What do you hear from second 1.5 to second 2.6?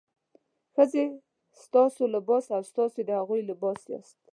ستاسو لباس